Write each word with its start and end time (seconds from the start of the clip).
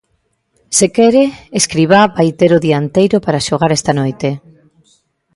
Se 0.77 0.87
quere, 0.95 1.23
Escribá 1.59 2.01
vai 2.15 2.29
ter 2.39 2.51
o 2.57 2.63
dianteiro 2.65 3.17
para 3.25 3.45
xogar 3.47 3.71
esta 3.73 3.91
noite. 3.99 4.29